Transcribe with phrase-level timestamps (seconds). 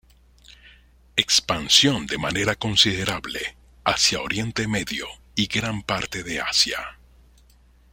[1.15, 3.55] Expansión de manera considerable
[3.85, 6.97] hacia Oriente medio y gran parte de Asia.